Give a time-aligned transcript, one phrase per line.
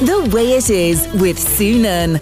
[0.00, 2.20] The Way It Is with Sue Nunn.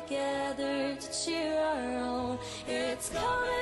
[0.00, 2.38] Together to cheer our own.
[2.66, 3.61] It's coming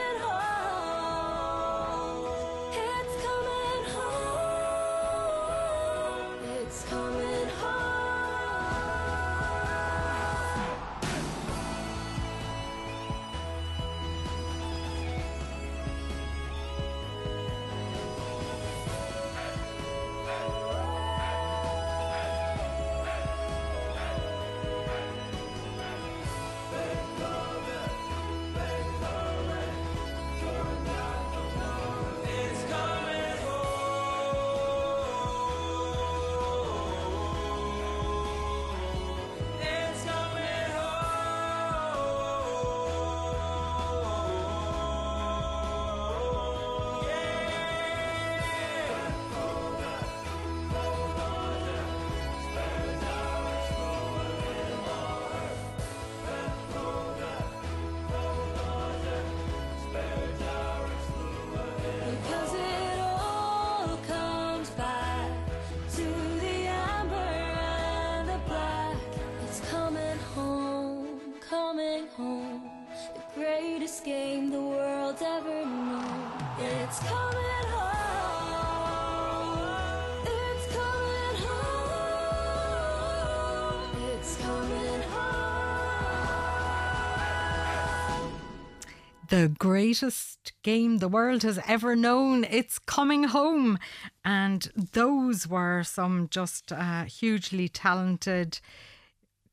[89.31, 92.45] the greatest game the world has ever known.
[92.45, 93.79] It's coming home.
[94.24, 98.61] And those were some just uh, hugely talented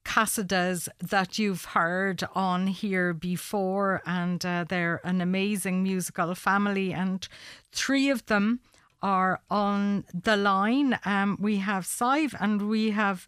[0.03, 4.01] Cassidys that you've heard on here before.
[4.05, 6.91] And uh, they're an amazing musical family.
[6.91, 7.27] And
[7.71, 8.61] three of them
[9.03, 10.97] are on the line.
[11.05, 13.27] Um, we have Sive and we have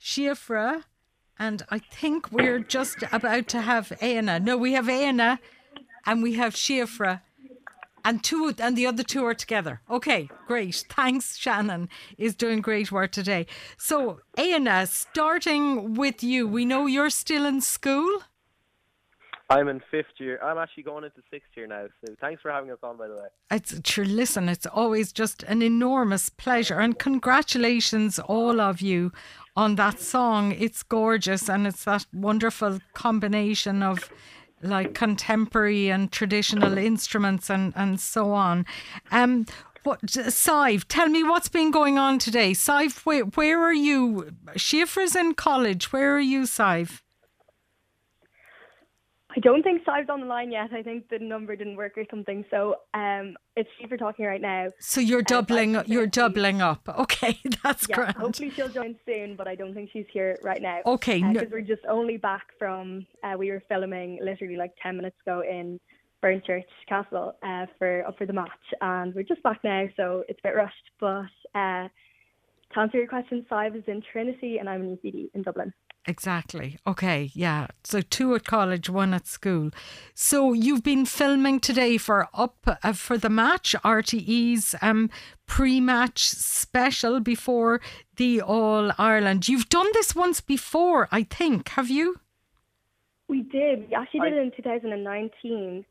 [0.00, 0.84] Shiafra.
[1.40, 4.38] And I think we're just about to have Aina.
[4.38, 5.40] No, we have Aina
[6.08, 7.20] and we have Shiafra,
[8.02, 9.82] and two and the other two are together.
[9.90, 10.86] Okay, great.
[10.88, 13.46] Thanks, Shannon is doing great work today.
[13.76, 18.22] So, Aina, starting with you, we know you're still in school.
[19.50, 20.38] I'm in fifth year.
[20.42, 21.86] I'm actually going into sixth year now.
[22.04, 23.28] So thanks for having us on, by the way.
[23.50, 24.04] It's sure.
[24.04, 29.12] Listen, it's always just an enormous pleasure, and congratulations, all of you,
[29.56, 30.52] on that song.
[30.52, 34.10] It's gorgeous, and it's that wonderful combination of
[34.62, 38.66] like contemporary and traditional instruments and and so on.
[39.10, 39.46] Um,
[39.84, 42.52] what, Sive, tell me what's been going on today.
[42.52, 44.32] Sive, where, where are you?
[44.56, 45.92] Schiffer's in college.
[45.92, 47.02] Where are you, Sive?
[49.36, 50.72] I don't think Sive's on the line yet.
[50.72, 52.44] I think the number didn't work or something.
[52.50, 54.68] So um, it's Shiva talking right now.
[54.80, 55.74] So you're doubling.
[55.74, 56.88] Sive's You're doubling up.
[56.88, 58.16] Okay, that's Yeah, grand.
[58.16, 60.80] hopefully she'll join soon, but I don't think she's here right now.
[60.86, 64.96] Okay, no- Because we're just only back from, uh, we were filming literally like 10
[64.96, 65.78] minutes ago in
[66.22, 68.48] Burnchurch Castle uh, for up for the match,
[68.80, 70.90] and we're just back now, so it's a bit rushed.
[70.98, 71.88] But uh,
[72.72, 75.72] to answer your question, Sive is in Trinity, and I'm in UCD in Dublin.
[76.08, 76.78] Exactly.
[76.86, 77.30] Okay.
[77.34, 77.66] Yeah.
[77.84, 79.70] So two at college, one at school.
[80.14, 85.10] So you've been filming today for up uh, for the match, RTE's um,
[85.46, 87.82] pre-match special before
[88.16, 89.48] the All Ireland.
[89.48, 91.68] You've done this once before, I think.
[91.70, 92.20] Have you?
[93.28, 93.90] We did.
[93.90, 95.84] We actually did it in 2019,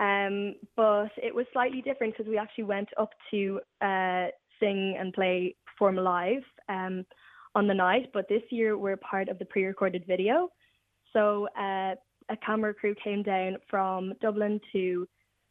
[0.00, 4.26] um, but it was slightly different because we actually went up to uh,
[4.58, 7.06] sing and play, perform live um,
[7.54, 8.10] on the night.
[8.12, 10.50] But this year we're part of the pre-recorded video.
[11.12, 11.94] So uh,
[12.28, 15.06] a camera crew came down from Dublin to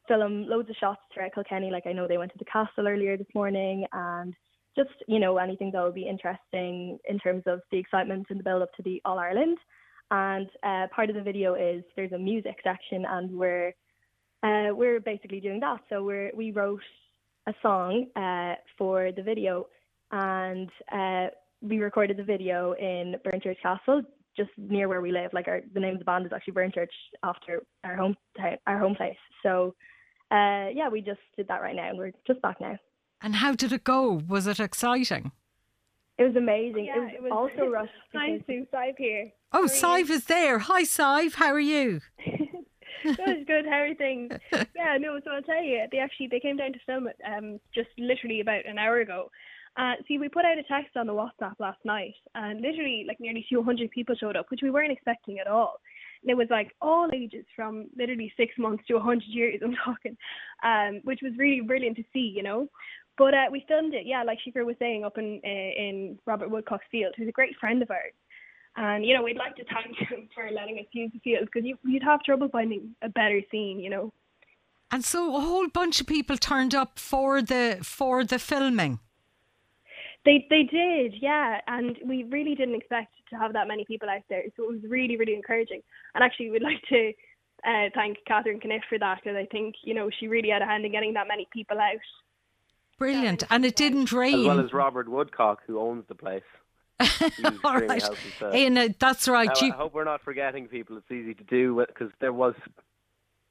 [0.08, 1.70] film loads of shots throughout Kilkenny.
[1.72, 4.34] Like I know they went to the castle earlier this morning and
[4.76, 8.44] just, you know, anything that would be interesting in terms of the excitement and the
[8.44, 9.58] build up to the All Ireland.
[10.12, 13.74] And uh, part of the video is there's a music section, and we're
[14.42, 15.82] uh, we're basically doing that.
[15.90, 16.82] So we're we wrote
[17.46, 19.68] a song uh, for the video,
[20.12, 21.28] and uh,
[21.62, 24.02] we recorded the video in Burnchurch Castle,
[24.38, 25.32] just near where we live.
[25.34, 26.88] Like our the name of the band is actually Burnchurch
[27.24, 28.16] after our home
[28.68, 29.18] our home place.
[29.44, 29.76] So
[30.32, 32.78] uh, yeah, we just did that right now, and we're just back now.
[33.22, 34.22] And how did it go?
[34.28, 35.32] Was it exciting?
[36.18, 36.86] It was amazing.
[36.86, 37.92] Yeah, it, was also rushed.
[38.14, 39.32] Nice because- to Sive here.
[39.52, 40.60] Oh, Sive is there.
[40.60, 41.34] Hi, Sive.
[41.36, 42.02] How are you?
[43.04, 43.66] good, good.
[43.66, 44.34] How are things?
[44.76, 45.20] Yeah, no.
[45.24, 48.40] So I'll tell you, they actually they came down to film it um just literally
[48.40, 49.30] about an hour ago.
[49.80, 53.20] Uh, see, we put out a text on the WhatsApp last night, and literally like
[53.22, 55.80] nearly 200 people showed up, which we weren't expecting at all.
[56.22, 59.62] And it was like all ages from literally six months to 100 years.
[59.64, 60.18] I'm talking,
[60.64, 62.68] um, which was really brilliant to see, you know.
[63.18, 66.50] But uh, we filmed it, yeah, like Shifra was saying, up in uh, in Robert
[66.50, 68.14] Woodcock's field, who's a great friend of ours.
[68.76, 71.66] And you know, we'd like to thank him for letting us use the field because
[71.66, 74.12] you, you'd have trouble finding a better scene, you know.
[74.92, 79.00] And so a whole bunch of people turned up for the for the filming.
[80.26, 84.22] They they did, yeah, and we really didn't expect to have that many people out
[84.30, 85.82] there, so it was really really encouraging.
[86.14, 87.14] And actually, we'd like to
[87.66, 90.66] uh, thank Catherine Kniff for that because I think you know she really had a
[90.66, 91.96] hand in getting that many people out.
[92.98, 94.42] Brilliant, and it didn't rain.
[94.42, 96.44] As well as Robert Woodcock, who owns the place.
[97.64, 98.04] All right,
[98.54, 99.48] Ian, uh, that's right.
[99.48, 99.72] Now, you...
[99.72, 100.98] I hope we're not forgetting people.
[100.98, 102.56] It's easy to do because there was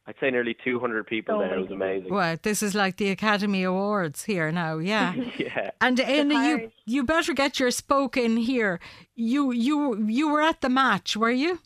[0.08, 1.58] I'd say nearly 200 people Oh there.
[1.58, 2.10] It was amazing.
[2.10, 5.12] Well, this is like the Academy Awards here now, yeah.
[5.38, 5.70] Yeah.
[5.82, 8.80] And Anna, you you better get your spoke in here.
[9.14, 11.60] You you you were at the match, were you?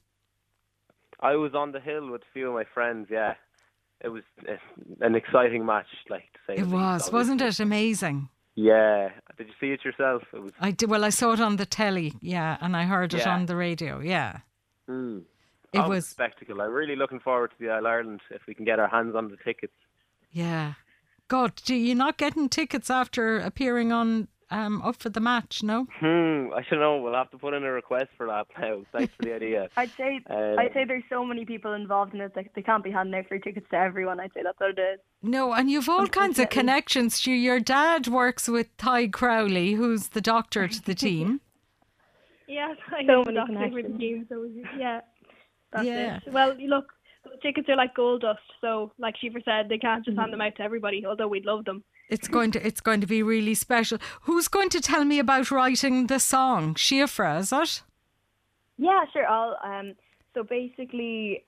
[1.20, 3.06] I was on the hill with a few of my friends.
[3.10, 3.34] Yeah,
[4.00, 4.54] it was uh,
[5.00, 6.54] an exciting match, like to say.
[6.54, 8.28] It the was, least, wasn't it amazing?
[8.56, 9.10] Yeah.
[9.38, 10.24] Did you see it yourself?
[10.32, 10.52] It was.
[10.60, 10.90] I did.
[10.90, 14.00] Well, I saw it on the telly, yeah, and I heard it on the radio,
[14.00, 14.38] yeah.
[14.90, 15.22] Mm.
[15.72, 16.60] It was, a spectacle.
[16.60, 19.28] I'm really looking forward to the All Ireland if we can get our hands on
[19.28, 19.72] the tickets.
[20.30, 20.74] yeah.
[21.28, 25.62] God, do you not getting tickets after appearing on um up for the match?
[25.62, 25.86] No.
[25.98, 26.52] Hmm.
[26.54, 26.98] I don't know.
[27.00, 28.82] We'll have to put in a request for that now.
[28.92, 29.68] Thanks for the idea.
[29.78, 32.84] I'd say Um, I'd say there's so many people involved in it that they can't
[32.84, 34.20] be handing out free tickets to everyone.
[34.20, 35.00] I'd say that's what it is.
[35.22, 36.60] No, and you've all kinds of Unfortunately.
[36.60, 37.14] connections.
[37.14, 37.32] Stu.
[37.32, 41.40] Your dad works with Ty Crowley, who's the doctor to the team.
[42.48, 44.26] Yeah, I So know many that's for the team.
[44.28, 44.46] So
[44.78, 45.00] yeah,
[45.72, 46.16] that's Yeah.
[46.26, 46.32] it.
[46.32, 46.92] Well, look,
[47.42, 48.40] tickets are like gold dust.
[48.60, 51.04] So, like Shiva said, they can't just hand them out to everybody.
[51.06, 51.82] Although we'd love them.
[52.08, 53.98] It's going to it's going to be really special.
[54.22, 56.74] Who's going to tell me about writing the song?
[56.74, 57.82] Shiafra, is it?
[58.78, 59.26] Yeah, sure.
[59.26, 59.94] I'll um
[60.34, 61.44] so basically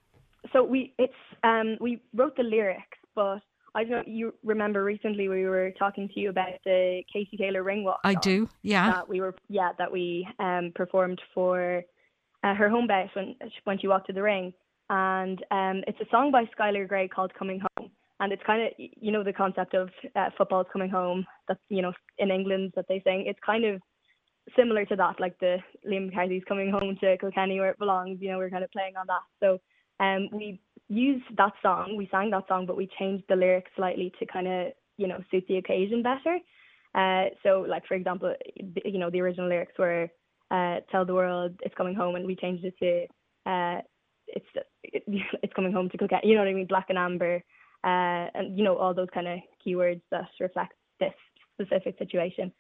[0.53, 1.12] so we it's
[1.43, 3.41] um we wrote the lyrics, but
[3.75, 7.62] I don't know you remember recently we were talking to you about the Katie Taylor
[7.62, 8.00] ring walk.
[8.05, 8.49] I do.
[8.62, 8.91] Yeah.
[8.91, 11.82] That we were yeah, that we um performed for
[12.44, 14.52] uh, her home base when when she walked to the ring.
[14.91, 17.91] And um it's a song by Skylar Grey called Coming Home.
[18.20, 21.25] And it's kind of you know the concept of uh, football's coming home.
[21.49, 23.25] that you know in England that they sing.
[23.26, 23.81] It's kind of
[24.56, 25.56] similar to that, like the
[25.88, 28.19] Liam McCarthy's coming home to Kilkenny where it belongs.
[28.20, 29.25] You know, we're kind of playing on that.
[29.41, 29.58] So
[30.05, 34.12] um, we used that song, we sang that song, but we changed the lyrics slightly
[34.19, 36.38] to kind of you know suit the occasion better.
[36.94, 38.35] Uh, so like for example,
[38.85, 40.11] you know the original lyrics were
[40.55, 42.91] uh, "Tell the world it's coming home," and we changed it to
[43.51, 43.81] uh,
[44.29, 44.47] "It's
[44.83, 45.03] it,
[45.43, 46.67] it's coming home to Kilkenny." You know what I mean?
[46.67, 47.37] Black and amber,
[47.85, 51.15] uh, and you know all those kind of keywords that reflect this
[51.55, 52.53] specific situation.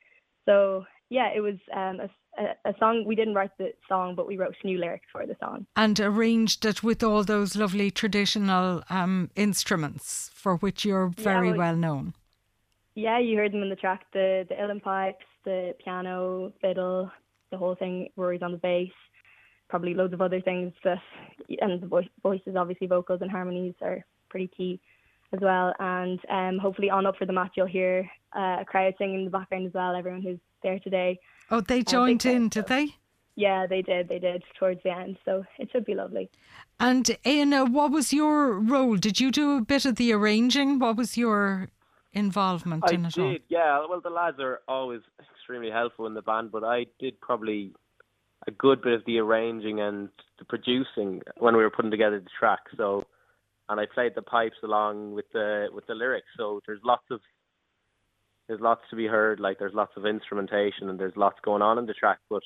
[0.46, 2.00] So yeah, it was um,
[2.38, 3.04] a, a, song.
[3.06, 5.66] We didn't write the song, but we wrote new lyrics for the song.
[5.76, 11.58] and arranged it with all those lovely traditional um, instruments for which you're very well-
[11.58, 12.14] well known.
[12.96, 14.02] Yeah, you heard them in the track.
[14.12, 17.10] The the uilleann pipes, the piano, fiddle,
[17.54, 18.08] the whole thing.
[18.16, 18.90] Rory's on the bass.
[19.68, 20.98] Probably loads of other things that,
[21.60, 24.80] and the voice, voices, obviously, vocals and harmonies are pretty key
[25.32, 25.72] as well.
[25.78, 29.24] And um, hopefully, on up for the match, you'll hear uh, a crowd singing in
[29.24, 29.96] the background as well.
[29.96, 31.18] Everyone who's there today.
[31.50, 32.88] Oh, they big joined fan, in, did they?
[33.36, 34.08] Yeah, they did.
[34.08, 36.30] They did towards the end, so it should be lovely.
[36.78, 38.96] And Anna, what was your role?
[38.96, 40.78] Did you do a bit of the arranging?
[40.78, 41.68] What was your
[42.12, 43.32] involvement I in it all?
[43.32, 43.84] did, yeah.
[43.88, 45.00] Well, the lads are always
[45.44, 47.72] extremely helpful in the band, but I did probably
[48.46, 50.08] a good bit of the arranging and
[50.38, 52.60] the producing when we were putting together the track.
[52.78, 53.04] So,
[53.68, 56.28] and I played the pipes along with the with the lyrics.
[56.38, 57.20] So there's lots of
[58.48, 59.38] there's lots to be heard.
[59.38, 62.20] Like there's lots of instrumentation and there's lots going on in the track.
[62.30, 62.42] But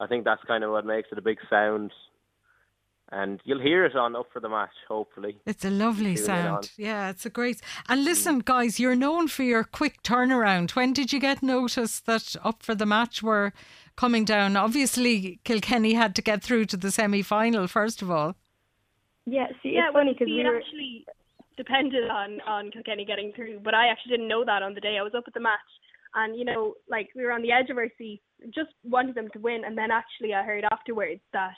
[0.00, 1.92] I think that's kind of what makes it a big sound.
[3.14, 5.38] And you'll hear it on up for the match, hopefully.
[5.44, 6.62] It's a lovely Tune in on.
[6.62, 6.70] sound.
[6.78, 7.60] Yeah, it's a great.
[7.86, 10.70] And listen, guys, you're known for your quick turnaround.
[10.74, 13.52] When did you get notice that up for the match were
[13.96, 14.56] coming down?
[14.56, 18.34] Obviously, Kilkenny had to get through to the semi final first of all.
[19.26, 20.56] Yeah, see, yeah, it's well, funny because we were.
[20.56, 21.04] actually
[21.58, 24.96] depended on on Kilkenny getting through, but I actually didn't know that on the day.
[24.98, 25.60] I was up at the match,
[26.14, 28.22] and you know, like we were on the edge of our seat,
[28.54, 31.52] just wanted them to win, and then actually I heard afterwards that.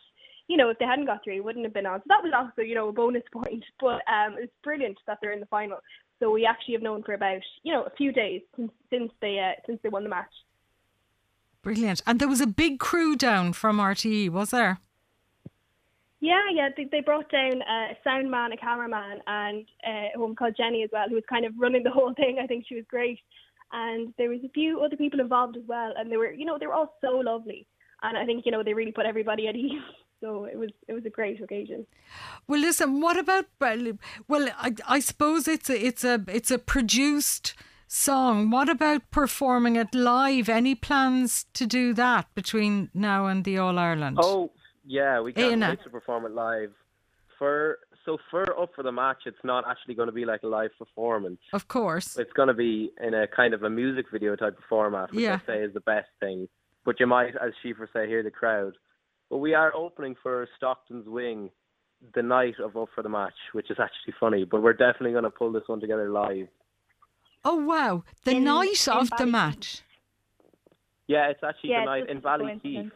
[0.48, 2.00] You know, if they hadn't got through, it wouldn't have been on.
[2.00, 3.64] So that was also, you know, a bonus point.
[3.80, 5.78] But um, it's brilliant that they're in the final.
[6.20, 9.38] So we actually have known for about, you know, a few days since since they
[9.38, 10.32] uh, since they won the match.
[11.62, 12.02] Brilliant.
[12.06, 14.80] And there was a big crew down from RTE, was there?
[16.20, 16.68] Yeah, yeah.
[16.74, 20.54] They, they brought down uh, a sound man, a cameraman, and uh, a woman called
[20.56, 22.38] Jenny as well, who was kind of running the whole thing.
[22.42, 23.18] I think she was great.
[23.72, 26.58] And there was a few other people involved as well, and they were, you know,
[26.58, 27.66] they were all so lovely.
[28.02, 29.82] And I think, you know, they really put everybody at ease.
[30.24, 31.86] So it was it was a great occasion.
[32.48, 33.02] Well, listen.
[33.02, 33.44] What about?
[33.60, 37.52] Well, I, I suppose it's a it's a it's a produced
[37.88, 38.48] song.
[38.50, 40.48] What about performing it live?
[40.48, 44.16] Any plans to do that between now and the All Ireland?
[44.18, 44.50] Oh,
[44.86, 45.68] yeah, we can't Éanna.
[45.70, 46.72] wait to perform it live.
[47.38, 50.46] For so for up for the match, it's not actually going to be like a
[50.48, 51.40] live performance.
[51.52, 52.16] Of course.
[52.16, 55.20] It's going to be in a kind of a music video type of format, which
[55.24, 55.40] Yeah.
[55.42, 56.48] I say is the best thing.
[56.86, 58.74] But you might, as Schiefer say, hear the crowd.
[59.30, 61.50] But we are opening for Stockton's Wing
[62.14, 64.44] the night of Up for the Match, which is actually funny.
[64.44, 66.48] But we're definitely going to pull this one together live.
[67.44, 68.04] Oh wow!
[68.24, 69.30] The In- night in of the Ballykeefe.
[69.30, 69.82] match.
[71.06, 72.62] Yeah, it's actually Yeah, the night in Valley a Ballykeefe.
[72.62, 72.94] coincidence.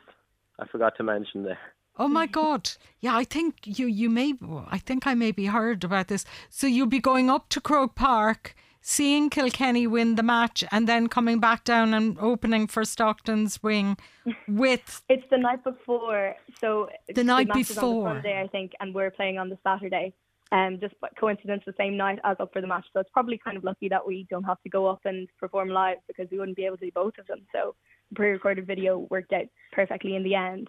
[0.59, 1.59] I forgot to mention there.
[1.99, 2.71] Oh my God!
[3.01, 4.35] Yeah, I think you you may.
[4.71, 6.25] I think I maybe heard about this.
[6.49, 11.09] So you'll be going up to Croke Park, seeing Kilkenny win the match, and then
[11.09, 13.97] coming back down and opening for Stockton's wing
[14.49, 15.03] with.
[15.09, 18.09] It's the night before, so The night on before.
[18.09, 20.13] the Sunday, I think, and we're playing on the Saturday.
[20.51, 22.87] Um, just by coincidence, the same night as up for the match.
[22.95, 25.69] So it's probably kind of lucky that we don't have to go up and perform
[25.69, 27.41] live because we wouldn't be able to do both of them.
[27.53, 27.75] So
[28.09, 30.69] the pre-recorded video worked out perfectly in the end.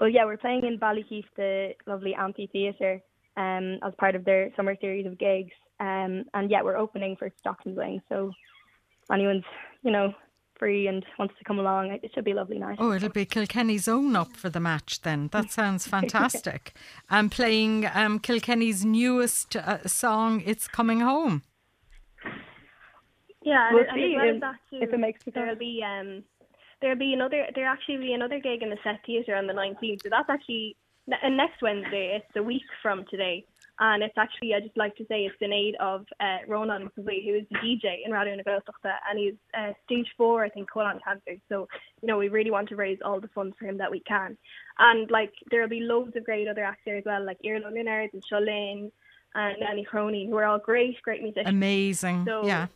[0.00, 3.00] But yeah, we're playing in Ballykeefe, the lovely amphitheatre,
[3.36, 5.52] um, as part of their summer series of gigs.
[5.80, 8.00] Um, and yeah, we're opening for Stockton's Wing.
[8.08, 8.32] So
[9.02, 9.44] if anyone's,
[9.82, 10.12] you know,
[10.58, 12.76] free and wants to come along, it should be a lovely night.
[12.78, 15.28] Oh, it'll be Kilkenny's own up for the match then.
[15.32, 16.74] That sounds fantastic.
[17.08, 21.42] And playing um, Kilkenny's newest uh, song, "It's Coming Home."
[23.42, 25.30] Yeah, and, We'll and see as well if- as that too, if it makes the
[25.30, 25.58] there'll cut.
[25.58, 26.22] be um
[26.82, 30.02] there'll be another there'll actually be another gig in the set theatre on the 19th.
[30.02, 32.20] So that's actually ne- and next Wednesday.
[32.20, 33.46] It's a week from today,
[33.80, 37.24] and it's actually I just like to say it's in aid of uh, Ronan McAvee,
[37.24, 41.00] who is the DJ in Radio Nagosta, and he's uh, stage four, I think, colon
[41.04, 41.40] cancer.
[41.48, 41.66] So
[42.02, 44.36] you know we really want to raise all the funds for him that we can,
[44.78, 48.10] and like there'll be loads of great other acts there as well, like Irlo Leonard
[48.12, 48.90] and Sholane
[49.34, 52.24] and Annie Crony, who are all great, great musicians Amazing.
[52.26, 52.66] So, yeah.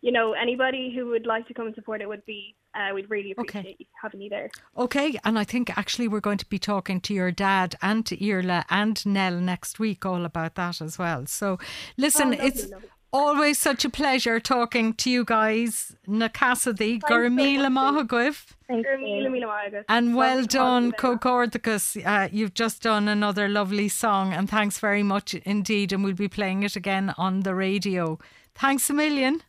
[0.00, 3.08] you know, anybody who would like to come and support it would be, uh, we'd
[3.10, 3.58] really Okay.
[3.60, 4.50] appreciate you having you there.
[4.76, 8.16] Okay, and I think actually we're going to be talking to your dad and to
[8.16, 11.26] Irla and Nell next week all about that as well.
[11.26, 11.58] So,
[11.96, 12.88] listen, Oh, it's lovely.
[13.12, 15.96] always such a pleasure talking to you guys.
[16.06, 17.94] Na Cassidy, very Gurmila much.
[18.08, 18.46] Mahagwif.
[18.68, 19.04] Thank Sure, you.
[19.16, 19.84] Mila, Mila Margaret.
[19.88, 21.16] And well done, talking you.
[21.18, 21.96] Cocordicus.
[22.04, 25.92] Uh, you've just done another lovely song, and thanks very much indeed.
[25.92, 28.18] And we'll be playing it again on the radio.
[28.54, 29.42] Thanks a million.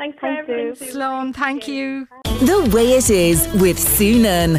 [0.00, 0.86] Thanks for Thank everything.
[0.86, 0.92] you.
[0.92, 2.08] Sloan, thank you.
[2.24, 4.58] The way it is with Sue Nunn.